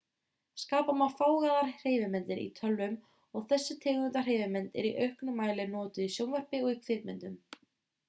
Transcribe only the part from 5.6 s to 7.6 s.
notuð í sjónvarpi og kvikmyndum